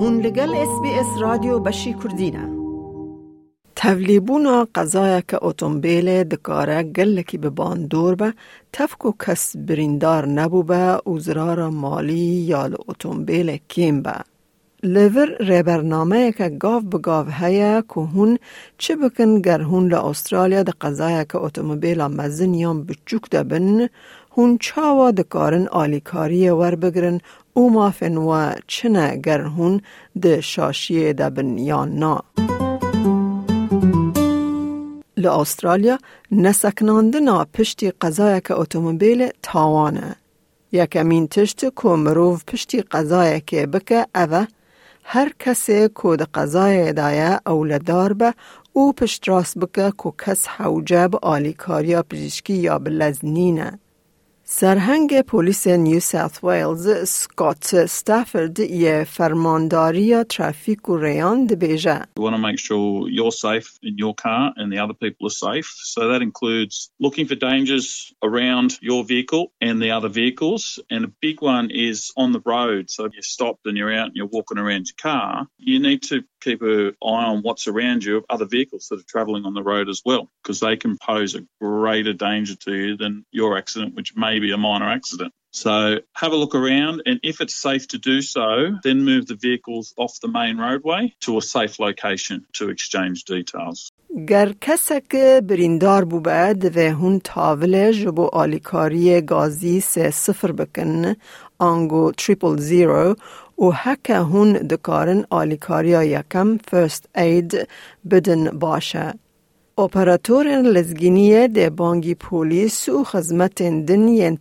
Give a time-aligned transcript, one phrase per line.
[0.00, 2.48] هون لگل اس بی اس رادیو بشی کردینه
[3.76, 8.32] توليبونا قضايا گل دكارة به ببان دور با
[8.72, 14.14] تفکو كس بریندار نبو با اوزرار مالي یا لأوتومبيل کیم با
[14.82, 18.38] لور ری برنامه که گاف بگاف گاف هیا که هون
[18.78, 23.88] چه بکن گر هون لأسترالیا ده قضایا که اتومبیل مزن یا بچوک ده بن
[24.36, 27.20] هون چاوا دکارن آلیکاری ور بگرن
[27.58, 29.80] او مافن و چنه گر هون
[30.22, 32.22] ده شاشیه ده بن یا نا.
[35.24, 35.98] استرالیا
[36.32, 40.16] نسکناندنا پشتی قضای که اتومبیل تاوانه.
[40.72, 44.46] یکمین تشت که مروف پشتی قضای که بکه اوه
[45.04, 48.34] هر کسی که ده قضای دایه اولدار به
[48.72, 53.78] او پشت راست بکه که کس حوجب آلیکاریا پزشکی یا بلزنینه.
[54.47, 62.01] سرهنگ پلیس نیو ساوت ویلز سکات استافورد یه فرمانداری ترافیک و ریان بیجه.
[62.19, 65.37] We want to make sure you're safe in your car and the other people are
[65.49, 65.69] safe.
[65.93, 70.79] So that includes looking for dangers around your vehicle and the other vehicles.
[70.91, 72.89] And a big one is on the road.
[72.89, 76.01] So if you're stopped and you're out and you're walking around your car, you need
[76.11, 79.63] to keep an eye on what's around you, other vehicles that are travelling on the
[79.63, 83.95] road as well, because they can pose a greater danger to you than your accident,
[83.95, 85.33] which may be a minor accident.
[85.51, 88.47] So have a look around, and if it's safe to do so,
[88.83, 93.91] then move the vehicles off the main roadway to a safe location to exchange details.
[94.27, 95.15] گر کسک
[95.47, 101.15] بریندار بو بعد و هون تاول جبو آلیکاری گازی سه صفر بکن
[101.57, 103.15] آنگو تریپل زیرو
[103.57, 107.67] و حکه هون دکارن آلیکاریا یکم فرست اید
[108.11, 109.13] بدن باشه.
[109.78, 110.64] ئۆپەراتۆرێن
[111.56, 113.56] ده بانگی پولیس و خدمت
[113.90, 114.34] دنیەن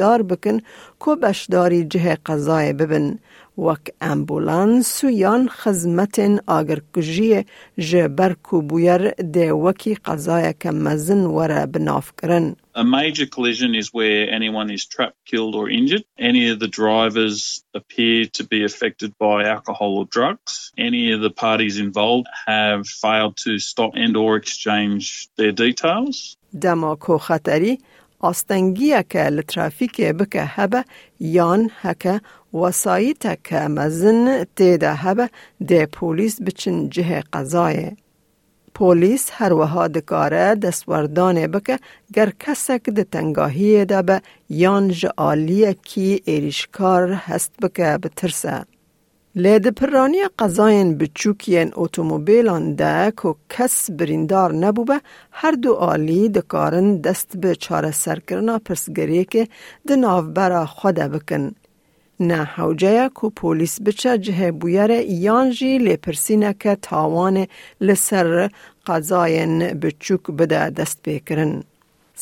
[0.00, 0.56] دار بکن
[1.02, 3.06] که بشداری جه قضای ببن
[3.57, 7.45] وک امبولانس و یان خزمت آگر کجی
[7.77, 12.55] جه برکو بویر ده وکی قضای که مزن وره بناف کرن.
[12.75, 16.03] A major collision is where anyone is trapped, killed, or injured.
[16.19, 20.73] Any of the drivers appear to be affected by alcohol or drugs.
[20.77, 26.37] Any of the parties involved have failed to stop and or exchange their details.
[26.61, 27.77] دماکو خطری
[28.20, 30.84] آستنگیه که لترافیک بکه هبه
[31.20, 32.20] یان هکه
[32.54, 35.30] وسایت که مزن تیده هبه
[35.68, 37.96] ده پولیس بچن جه قضایه.
[38.74, 41.78] پولیس هر وها دکاره دستوردان بکه
[42.14, 48.64] گر کسک ده تنگاهی ده به یان جعالیه کی ایریشکار هست بکه بترسه.
[49.36, 57.36] لید پرانی قضاین بچوکین اتومبیلان ده که کس بریندار نبوبه هر دو آلی دکارن دست
[57.36, 59.48] به چاره سرکرنا پرسگریه که
[59.86, 61.54] ده ناوبرا خوده بکن.
[62.20, 67.46] نه حوجه کو پولیس بچه جه بویر یانجی لپرسینه که تاوان
[67.80, 68.50] لسر
[68.86, 71.62] قضاین بچوک بده دست بکرن.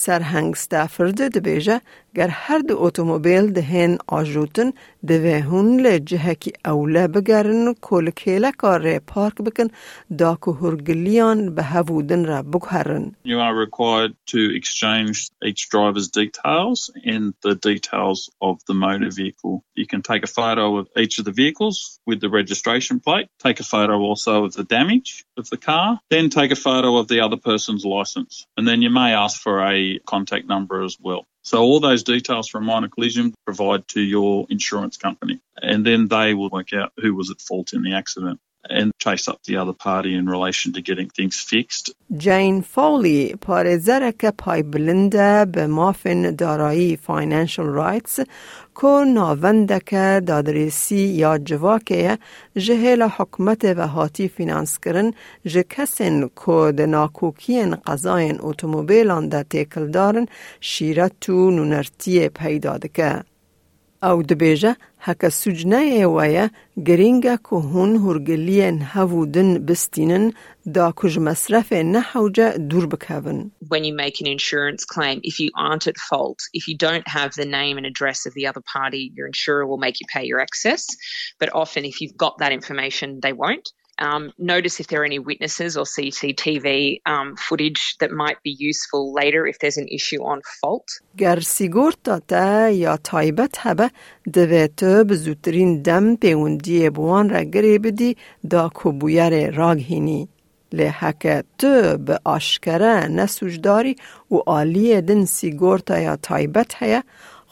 [0.04, 1.80] سرهنگ ستافرد دبیجه
[2.14, 4.72] گر هر دو اتومبیل دهن آجوتن
[5.07, 9.67] دوه هون لجه کی اوله بگرن کل کیله کار پارک بکن
[10.17, 13.15] دا که هرگلیان به هفودن را بگهرن.
[13.25, 19.63] You are required to exchange each driver's details and the details of the motor vehicle.
[19.75, 23.59] You can take a photo of each of the vehicles with the registration plate, take
[23.59, 27.19] a photo also of the damage of the car, then take a photo of the
[27.25, 28.45] other person's license.
[28.57, 31.25] And then you may ask for a contact number as well.
[31.48, 36.34] So all those details from minor collision provide to your insurance company and then they
[36.34, 38.38] will work out who was at fault in the accident.
[42.24, 48.14] جین فولی پارێزەرە کە پایبلندە بە مافن دارایی فینانشل رایتس
[48.78, 52.14] کۆ ناوەندەکە دادرێسی یا جوواکەیە
[52.64, 55.14] ji hêla hokmetê ve hatî finanskirin
[55.52, 60.26] ji kesên ku di nakokiyên qezayên otomobêlan de têkildarin
[60.70, 63.12] şîret û nûnertiyê peyda dike.
[64.02, 64.72] Ew dibêje
[73.68, 77.34] When you make an insurance claim, if you aren't at fault, if you don't have
[77.34, 80.40] the name and address of the other party, your insurer will make you pay your
[80.40, 80.86] excess.
[81.38, 83.72] But often if you've got that information, they won't.
[83.99, 89.13] Um, notice if there are any witnesses or CCTV um, footage that might be useful
[89.13, 90.87] later if there's an issue on fault.
[91.17, 93.91] گر سیگورتا تا یا تایبت هبه
[94.33, 98.17] دویت بزودترین دم پیوندی بوان را گری بدی
[98.49, 100.27] دا کبویر راگ هینی.
[100.73, 103.95] لحکه تو به آشکره نسوجداری
[104.31, 107.03] و آلیه دن سیگورتا یا تایبت هیا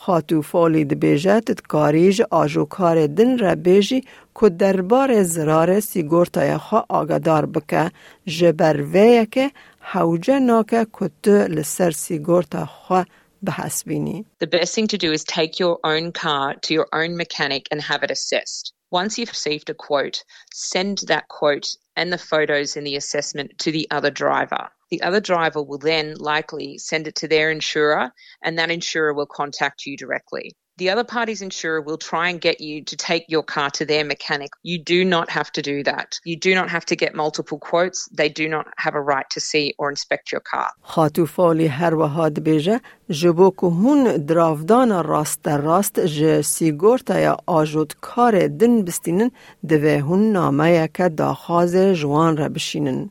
[0.05, 4.03] خاتو فالی دبیجه تدکاریج آجوکار دن را بیجی
[4.39, 7.91] که دربار زرار سیگورتای خواه آگدار بکه
[8.25, 13.05] جبر ویه که حوجه ناکه که تو لسر سیگورتا خواه
[13.43, 14.25] بحسبینی.
[14.43, 17.81] The best thing to do is take your own car to your own mechanic and
[17.81, 18.73] have it assessed.
[18.91, 20.23] Once you've received a quote,
[20.53, 24.69] send that quote and the photos in the assessment to the other driver.
[24.91, 28.11] The other driver will then likely send it to their insurer,
[28.43, 30.45] and that insurer will contact you directly.
[30.81, 34.03] The other party's insurer will try and get you to take your car to their
[34.13, 34.51] mechanic.
[34.63, 36.19] You do not have to do that.
[36.25, 37.99] You do not have to get multiple quotes.
[38.19, 40.69] They do not have a right to see or inspect your car.
[40.81, 47.93] خاتو فالی هر وهاد بیجه جبو که هون درافدان راست راست ج سیگورتا یا آجود
[48.01, 49.31] کار دن بستینن
[49.67, 53.09] دوه هون نامه که داخاز جوان را بشینن.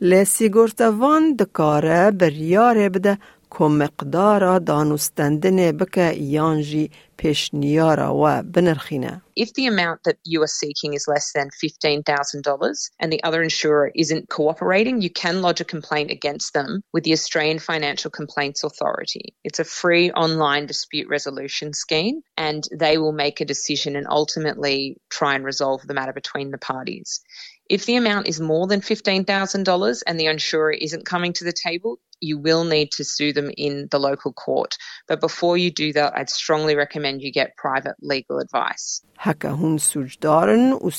[0.00, 3.18] لی سیگورتا وان دکاره بریاره بده
[3.58, 9.22] که مقدار دانستندن بکه یانجی پیشنیارا و بنرخینه.
[9.36, 13.90] If the amount that you are seeking is less than $15,000 and the other insurer
[13.94, 19.26] isn't cooperating, you can lodge a complaint against them with the Australian Financial Complaints Authority.
[19.44, 24.96] It's a free online dispute resolution scheme and they will make a decision and ultimately
[25.18, 27.20] try and resolve the matter between the parties.
[27.67, 31.97] If the amount is more than $15,000 and the insurer isn't coming to the table,
[32.21, 34.77] you will need to sue them in the local court.
[35.07, 39.01] But before you do that, I'd strongly recommend you get private legal advice.
[39.17, 40.91] Haka hun sujdarın u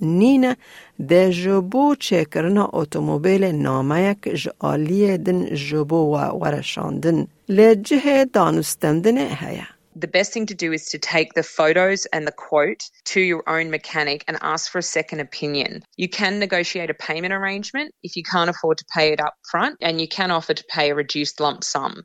[0.00, 0.56] nina
[6.04, 7.28] wa waraşandın.
[7.50, 7.84] Le
[9.28, 13.21] heye the best thing to do is to take the photos and the quote to
[13.21, 15.83] your own mechanic and ask for a second opinion.
[15.97, 19.77] You can negotiate a payment arrangement if you can't afford to pay it up front,
[19.81, 22.03] and you can offer to pay a reduced lump sum.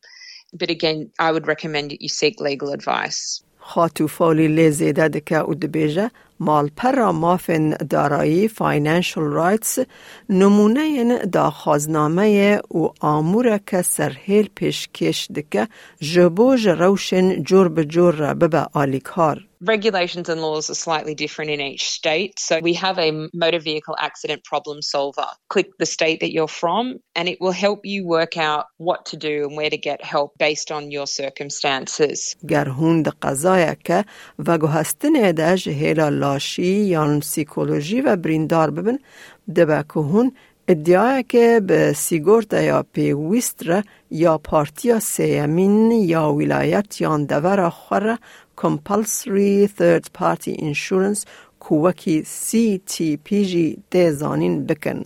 [0.53, 3.43] But again, I would recommend that you seek legal advice.
[3.61, 9.80] خاتو فالی لیزیده دکه او دبیجه مال پر مافن دارایی فاینانشل رایتس
[10.30, 15.68] نمونه دا خازنامه و آمور که سرهیل پیشکش دکه
[16.00, 19.48] جبو جروشن جور بجور را ببه آلیکار.
[19.63, 22.39] regulations and laws are slightly different in each state.
[22.39, 25.29] So we have a motor vehicle accident problem solver.
[25.49, 26.85] Click the state that you're from
[27.17, 30.37] and it will help you work out what to do and where to get help
[30.39, 32.37] based on your circumstances.
[32.49, 34.05] گر هون د قضایه که
[34.47, 38.99] و گوهستن ده جهیلا لاشی یا سیکولوژی و بریندار ببن
[39.57, 40.33] دبه که هون
[40.69, 43.83] ادعای که به سیگورت یا پیویست را
[44.14, 48.18] یا پارتیا سیمین یا ولایت یاندور آخر
[48.58, 51.26] کمپلسری ثرد پارتی انشورنس
[51.60, 55.04] کوکی سی تی پی جی دیزانین بکن.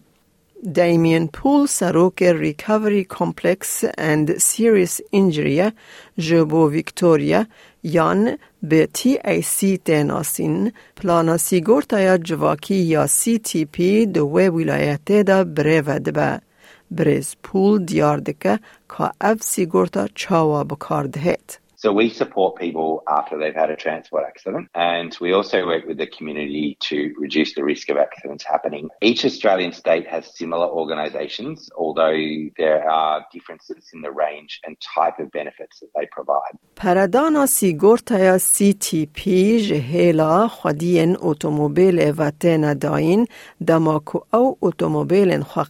[0.75, 5.73] دیمین پول سروک ریکاوری کمپلکس اند سیریس انجریه
[6.17, 7.45] جبو ویکتوریا
[7.83, 14.47] یان به تی ای سی تناسین پلانا سیگورتایا جواکی یا سی تی پی دو وی
[14.49, 16.46] ولایت دا بریود با.
[16.90, 18.58] بریز پول دیار دکه
[18.88, 21.62] که اف سیگورتا چاوا بکار دهید.
[21.84, 25.98] So we support people after they've had a transport accident and we also work with
[25.98, 28.84] the community to reduce the risk of accidents happening.
[29.00, 32.20] Each Australian state has similar organisations, although
[32.56, 36.54] there are differences in the range and type of benefits that they provide.
[36.76, 39.28] پردانا سیگورتا CTP
[39.68, 43.26] جهیلا خودین اتومبیل و تینا داین
[43.66, 45.64] دماکو او اتومبیل خوا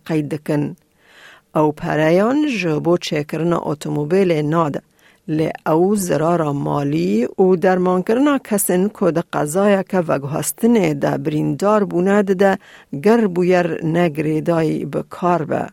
[1.57, 4.75] او پرایان جبو چکرنا اتومبیل ناد.
[5.37, 5.39] ل
[5.73, 12.29] او زرارا مالی او در مانکرنا کسن کد قزایا که و گاستن د بریندار بوند
[12.43, 12.59] د
[13.05, 15.03] گر بو ير نگری دای به.
[15.09, 15.67] کار و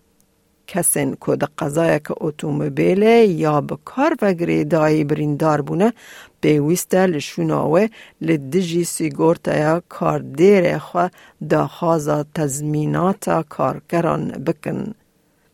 [0.67, 3.79] کسن کد قزایا که اتومبیل یا به
[4.23, 5.93] و گری داي بریندار بونه
[6.41, 7.87] به وستل شونوه
[8.23, 11.09] ل دجی سیگورتا یا کار دیره خو
[11.50, 14.95] د خوازه تضمینات کارگران بکن.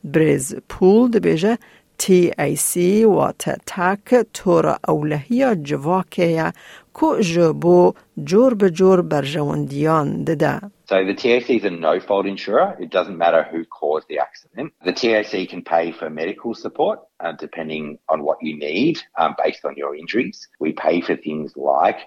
[0.03, 0.11] بکن.
[0.11, 1.57] بریز پول ده بیجه
[1.99, 3.31] TAC و
[3.65, 6.51] تاک تورا اولهیا جواکیا
[6.93, 10.61] کو جبو جور به جور برجواندیان دده.
[10.87, 12.77] So the TAC is a no-fault insurer.
[12.79, 14.71] It doesn't matter who caused the accident.
[14.83, 19.63] The TAC can pay for medical support uh, depending on what you need um, based
[19.65, 20.47] on your injuries.
[20.59, 21.99] We pay for things like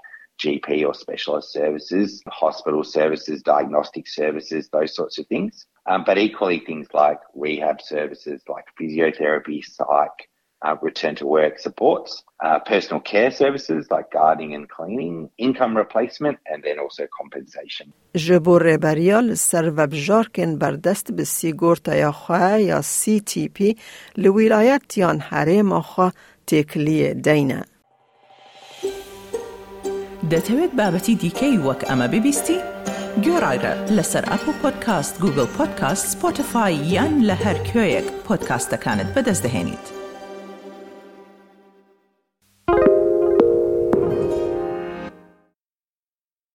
[0.42, 5.66] GP or specialist services, hospital services, diagnostic services, those sorts of things.
[5.90, 10.18] Um, but equally things like rehab services like physiotherapy, psych,
[10.66, 16.38] uh, return to work supports, uh, personal care services like gardening and cleaning, income replacement,
[16.50, 17.92] and then also compensation.
[18.14, 23.76] جبو ریبریال سر و بجارکن بردست به سیگورتا یا خواه یا سی تی پی
[24.16, 26.12] لولایت یان حریم خواه
[26.46, 27.64] تکلیه دینه.
[30.30, 32.71] دەتەوێت بابەتی دیکەی وەک ئەمە ببیستی؟
[33.24, 39.86] گۆڕایرە لەسەر ئەپ و پۆدکاست گوگل پۆدکاست سپۆتفاای یان لە هەر کوێیەک پۆدکاستەکانت بەدەستدەێنیت.